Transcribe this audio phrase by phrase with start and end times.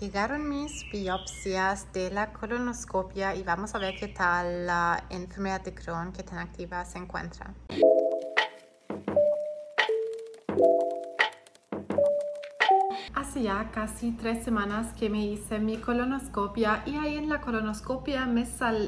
[0.00, 5.74] Llegaron mis biopsias de la colonoscopia y vamos a ver qué tal la enfermedad de
[5.74, 7.52] Crohn que tan activa se encuentra.
[13.14, 18.24] Hace ya casi tres semanas que me hice mi colonoscopia y ahí en la colonoscopia
[18.24, 18.46] me,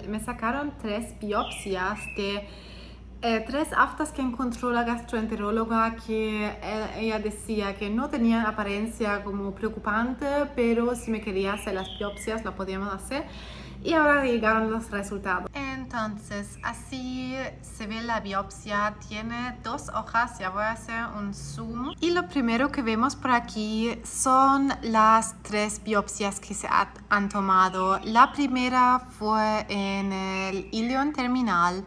[0.09, 2.49] me sacaron tres biopsias de
[3.23, 9.23] eh, tres aftas que encontró la gastroenteróloga que eh, ella decía que no tenían apariencia
[9.23, 13.25] como preocupante, pero si me quería hacer las biopsias lo podíamos hacer.
[13.85, 15.51] Y ahora llegaron los resultados.
[15.55, 18.95] Entonces, así se ve la biopsia.
[19.09, 20.39] Tiene dos hojas.
[20.39, 21.93] Ya voy a hacer un zoom.
[22.01, 26.69] Y lo primero que vemos por aquí son las tres biopsias que se
[27.09, 27.99] han tomado.
[28.05, 31.85] La primera fue en el ilion terminal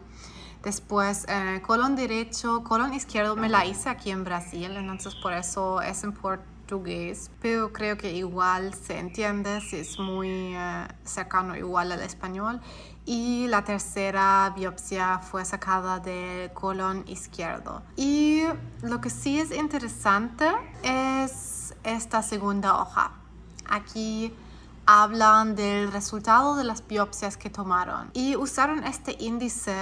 [0.66, 5.80] Después, eh, colon derecho, colon izquierdo me la hice aquí en Brasil, entonces por eso
[5.80, 11.92] es en portugués, pero creo que igual se entiende si es muy eh, cercano igual
[11.92, 12.60] al español.
[13.04, 17.84] Y la tercera biopsia fue sacada del colon izquierdo.
[17.94, 18.42] Y
[18.82, 20.50] lo que sí es interesante
[20.82, 23.12] es esta segunda hoja.
[23.70, 24.34] Aquí
[24.86, 29.74] hablan del resultado de las biopsias que tomaron y usaron este índice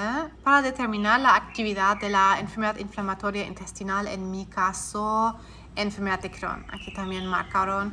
[0.42, 5.36] para determinar la actividad de la enfermedad inflamatoria intestinal, en mi caso,
[5.76, 6.64] enfermedad de Crohn.
[6.72, 7.92] Aquí también marcaron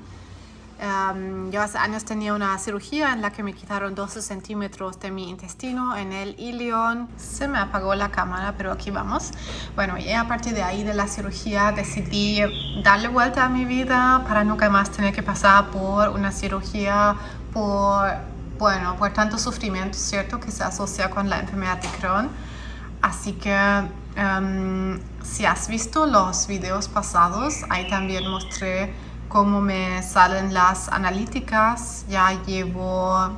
[0.82, 5.12] Um, yo hace años tenía una cirugía en la que me quitaron 12 centímetros de
[5.12, 7.08] mi intestino en el ilion.
[7.18, 9.30] Se me apagó la cámara, pero aquí vamos.
[9.76, 12.42] Bueno, y a partir de ahí de la cirugía decidí
[12.84, 17.16] darle vuelta a mi vida para nunca más tener que pasar por una cirugía,
[17.54, 18.10] por,
[18.58, 20.40] bueno, por tanto sufrimiento, ¿cierto?
[20.40, 22.30] Que se asocia con la enfermedad de Crohn.
[23.04, 23.84] Así que
[24.18, 32.06] um, si has visto los videos pasados, ahí también mostré cómo me salen las analíticas,
[32.10, 33.32] ya llevo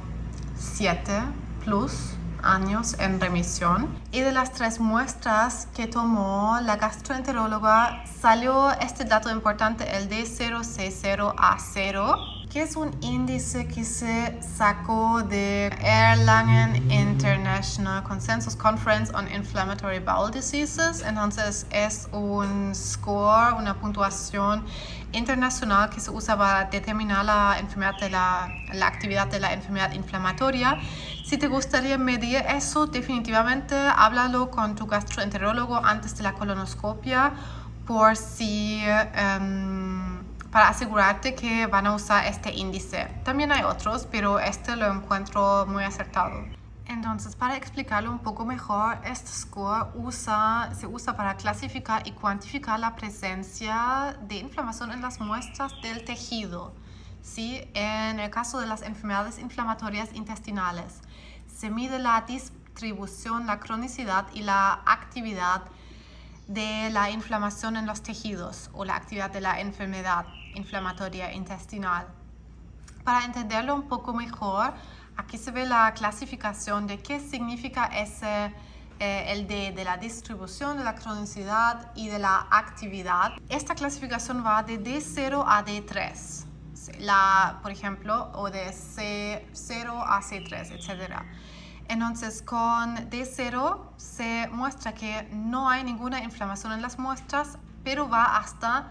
[0.57, 1.21] 7
[1.63, 3.87] plus años en remisión.
[4.11, 12.42] Y de las tres muestras que tomó la gastroenteróloga salió este dato importante, el D0C0A0
[12.53, 20.31] que es un índice que se sacó de Erlangen International Consensus Conference on Inflammatory Bowel
[20.31, 21.01] Diseases.
[21.01, 24.63] Entonces es un score, una puntuación
[25.13, 29.91] internacional que se usa para determinar la enfermedad de la, la actividad de la enfermedad
[29.93, 30.77] inflamatoria.
[31.25, 37.33] Si te gustaría medir eso, definitivamente háblalo con tu gastroenterólogo antes de la colonoscopia
[37.87, 38.83] por si
[39.39, 40.12] um,
[40.53, 43.07] para asegurarte que van a usar este índice.
[43.23, 46.45] También hay otros, pero este lo encuentro muy acertado.
[46.85, 52.79] Entonces, para explicarlo un poco mejor, este score usa, se usa para clasificar y cuantificar
[52.79, 56.71] la presencia de inflamación en las muestras del tejido.
[57.23, 57.67] ¿sí?
[57.73, 61.01] En el caso de las enfermedades inflamatorias intestinales,
[61.47, 65.63] se mide la distribución, la cronicidad y la actividad
[66.47, 72.07] de la inflamación en los tejidos o la actividad de la enfermedad inflamatoria intestinal.
[73.03, 74.73] Para entenderlo un poco mejor,
[75.17, 78.53] aquí se ve la clasificación de qué significa ese,
[78.99, 83.33] eh, el D de la distribución, de la cronicidad y de la actividad.
[83.49, 86.45] Esta clasificación va de D0 a D3,
[86.99, 91.23] la, por ejemplo, o de C0 a C3, etc.
[91.93, 98.35] Entonces, con D0 se muestra que no hay ninguna inflamación en las muestras, pero va
[98.37, 98.87] hasta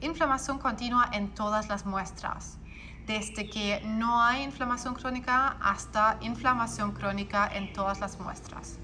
[0.00, 2.56] inflamación continua en todas las muestras,
[3.06, 8.78] desde que no hay inflamación crónica hasta inflamación crónica en todas las muestras,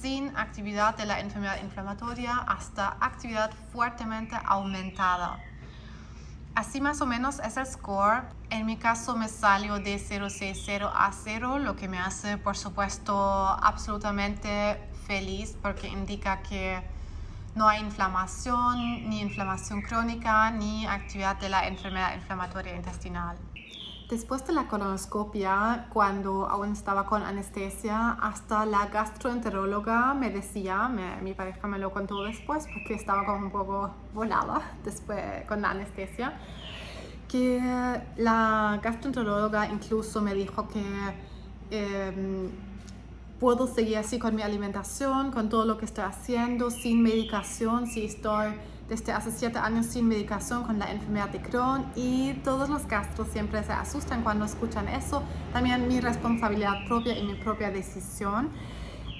[0.00, 5.40] sin actividad de la enfermedad inflamatoria hasta actividad fuertemente aumentada.
[6.54, 8.22] Así más o menos es el score.
[8.50, 13.14] En mi caso me salió de 060 a 0, lo que me hace por supuesto
[13.14, 14.78] absolutamente
[15.08, 16.80] feliz porque indica que
[17.56, 23.36] no hay inflamación, ni inflamación crónica, ni actividad de la enfermedad inflamatoria intestinal.
[24.08, 30.88] Después de la colonoscopia, cuando aún estaba con anestesia, hasta la gastroenteróloga me decía,
[31.22, 35.70] mi pareja me lo contó después porque estaba como un poco volada después con la
[35.70, 36.34] anestesia,
[37.28, 37.58] que
[38.18, 40.84] la gastroenteróloga incluso me dijo que
[41.70, 42.50] em,
[43.40, 48.04] puedo seguir así con mi alimentación, con todo lo que estoy haciendo, sin medicación, si
[48.04, 48.52] estoy
[48.88, 53.28] desde hace siete años sin medicación con la enfermedad de Crohn y todos los gastros
[53.28, 55.22] siempre se asustan cuando escuchan eso.
[55.52, 58.50] También mi responsabilidad propia y mi propia decisión.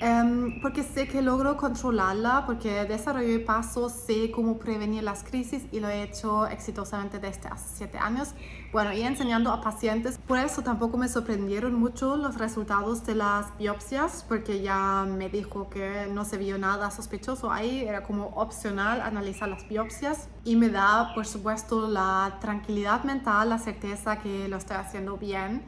[0.01, 5.81] Em, porque sé que logro controlarla, porque desarrollo pasos, sé cómo prevenir las crisis y
[5.81, 8.35] lo he hecho exitosamente desde hace siete años.
[8.73, 10.19] Bueno, y enseñando a pacientes.
[10.19, 15.71] Por eso tampoco me sorprendieron mucho los resultados de las biopsias, porque ya me dijo
[15.71, 20.71] que no se vio nada sospechoso ahí, era como opcional analizar las biopsias y me
[20.71, 25.63] da, por supuesto, la tranquilidad mental, la certeza que lo estoy haciendo bien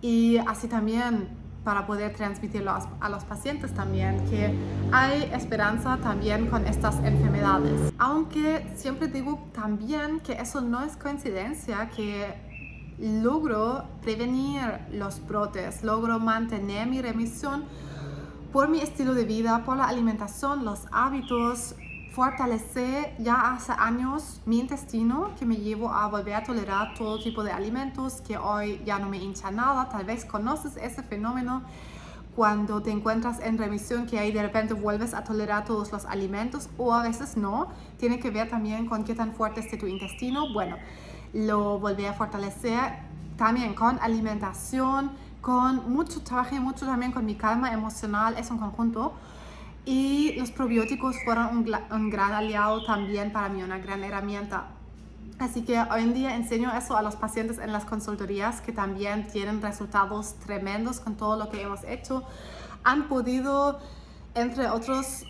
[0.00, 1.28] y así también
[1.68, 4.54] para poder transmitirlo a los pacientes también, que
[4.90, 7.92] hay esperanza también con estas enfermedades.
[7.98, 12.34] Aunque siempre digo también que eso no es coincidencia, que
[12.98, 14.62] logro prevenir
[14.92, 17.64] los brotes, logro mantener mi remisión
[18.50, 21.74] por mi estilo de vida, por la alimentación, los hábitos,
[22.18, 27.44] fortalecer ya hace años mi intestino que me llevo a volver a tolerar todo tipo
[27.44, 29.88] de alimentos que hoy ya no me hincha nada.
[29.88, 31.62] Tal vez conoces ese fenómeno
[32.34, 36.68] cuando te encuentras en remisión que ahí de repente vuelves a tolerar todos los alimentos
[36.76, 37.68] o a veces no.
[37.98, 40.52] Tiene que ver también con qué tan fuerte esté tu intestino.
[40.52, 40.74] Bueno,
[41.32, 42.94] lo volví a fortalecer
[43.36, 48.34] también con alimentación, con mucho trabajo y mucho también con mi calma emocional.
[48.36, 49.12] Es un conjunto
[49.84, 54.68] y los probióticos fueron un, gran aliado también para mí, una gran herramienta.
[55.38, 59.28] Así que hoy en día enseño eso a los pacientes en las consultorías que también
[59.28, 62.24] tienen resultados tremendos con todo lo que hemos hecho.
[62.82, 63.78] Han podido,
[64.34, 65.24] entre otros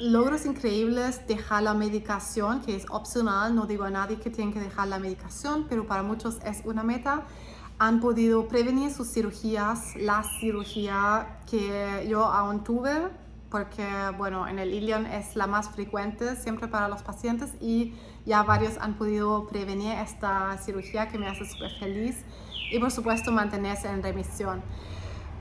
[0.00, 3.54] logros increíbles, dejar la medicación, que es opcional.
[3.54, 6.82] No digo a nadie que tiene que dejar la medicación, pero para muchos es una
[6.82, 7.22] meta.
[7.78, 13.08] Han podido prevenir sus cirugías, la cirugía que yo aún tuve
[13.52, 17.94] porque bueno, en el Ilion es la más frecuente siempre para los pacientes y
[18.24, 22.24] ya varios han podido prevenir esta cirugía que me hace súper feliz
[22.72, 24.62] y por supuesto mantenerse en remisión.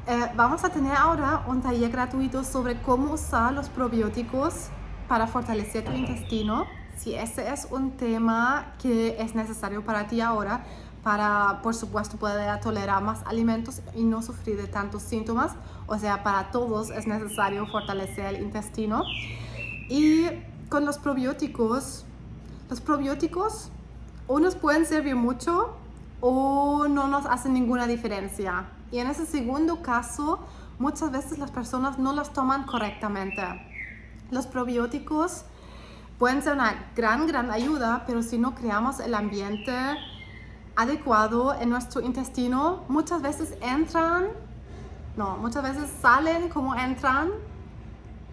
[0.08, 4.68] Eh, vamos a tener ahora un taller gratuito sobre cómo usar los probióticos
[5.08, 6.66] para fortalecer tu intestino.
[6.98, 10.66] Si ese es un tema que es necesario para ti ahora,
[11.04, 15.54] para, por supuesto, poder tolerar más alimentos y no sufrir de tantos síntomas.
[15.88, 19.04] O sea, para todos es necesario fortalecer el intestino.
[19.90, 20.28] Y
[20.70, 22.06] con los probióticos,
[22.70, 23.72] los probióticos
[24.28, 25.76] unos pueden servir mucho
[26.22, 28.68] o no nos hacen ninguna diferencia.
[28.92, 30.40] Y en ese segundo caso,
[30.80, 33.42] muchas veces las personas no las toman correctamente.
[34.30, 35.44] Los probióticos
[36.18, 39.74] pueden ser una gran, gran ayuda, pero si no creamos el ambiente
[40.76, 44.28] adecuado en nuestro intestino, muchas veces entran,
[45.18, 47.30] no, muchas veces salen como entran.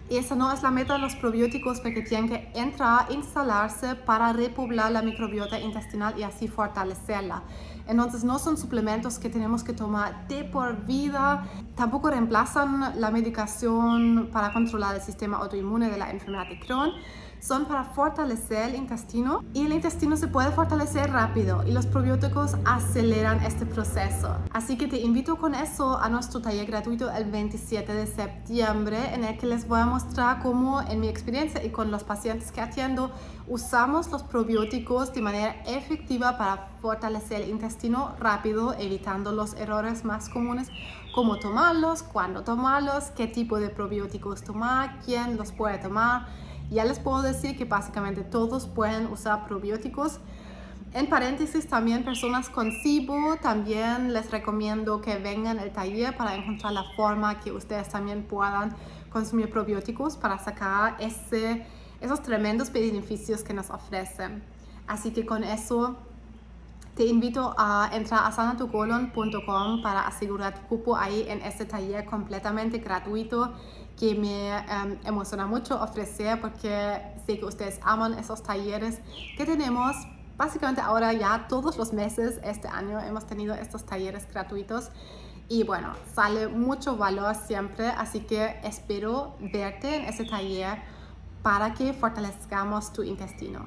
[0.09, 4.33] Y esa no es la meta de los probióticos porque tienen que entrar, instalarse para
[4.33, 7.43] repoblar la microbiota intestinal y así fortalecerla.
[7.87, 11.45] Entonces no son suplementos que tenemos que tomar de por vida,
[11.75, 16.91] tampoco reemplazan la medicación para controlar el sistema autoinmune de la enfermedad de Crohn
[17.39, 22.55] son para fortalecer el intestino y el intestino se puede fortalecer rápido y los probióticos
[22.65, 24.35] aceleran este proceso.
[24.51, 29.23] Así que te invito con eso a nuestro taller gratuito el 27 de septiembre en
[29.23, 32.61] el que les voy a mostrar cómo en mi experiencia y con los pacientes que
[32.61, 33.11] atiendo
[33.47, 40.29] usamos los probióticos de manera efectiva para fortalecer el intestino rápido, evitando los errores más
[40.29, 40.69] comunes,
[41.15, 46.27] cómo tomarlos, cuándo tomarlos, qué tipo de probióticos tomar, quién los puede tomar
[46.69, 50.19] ya les puedo decir que básicamente todos pueden usar probióticos.
[50.93, 56.73] En paréntesis, también personas con SIBO, también les recomiendo que vengan al taller para encontrar
[56.73, 58.75] la forma que ustedes también puedan
[59.11, 61.65] consumir probióticos para sacar ese,
[62.01, 64.43] esos tremendos beneficios que nos ofrecen.
[64.87, 65.97] Así que con eso
[66.99, 72.79] te invito a entrar a sanatucolon.com para asegurar tu cupo ahí en este taller completamente
[72.79, 73.53] gratuito
[73.97, 78.99] que me em, emociona mucho ofrecer porque sé que ustedes aman esos talleres
[79.37, 79.95] que tenemos.
[80.35, 84.89] Básicamente ahora ya todos los meses este año hemos tenido estos talleres gratuitos
[85.47, 90.79] y bueno, sale mucho valor siempre, así que espero verte en ese taller
[91.43, 93.57] para que fortalezcamos tu intestino.